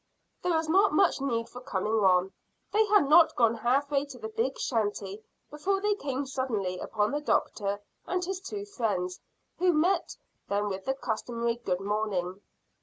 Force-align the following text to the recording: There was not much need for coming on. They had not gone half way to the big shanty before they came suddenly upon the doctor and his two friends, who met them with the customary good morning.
There 0.41 0.51
was 0.53 0.67
not 0.67 0.93
much 0.93 1.21
need 1.21 1.47
for 1.47 1.61
coming 1.61 1.93
on. 1.93 2.33
They 2.71 2.87
had 2.87 3.07
not 3.07 3.35
gone 3.35 3.53
half 3.53 3.91
way 3.91 4.03
to 4.05 4.17
the 4.17 4.29
big 4.29 4.57
shanty 4.57 5.21
before 5.51 5.79
they 5.79 5.93
came 5.93 6.25
suddenly 6.25 6.79
upon 6.79 7.11
the 7.11 7.21
doctor 7.21 7.79
and 8.07 8.25
his 8.25 8.39
two 8.41 8.65
friends, 8.65 9.19
who 9.59 9.71
met 9.73 10.17
them 10.47 10.69
with 10.69 10.85
the 10.85 10.95
customary 10.95 11.57
good 11.57 11.81
morning. 11.81 12.41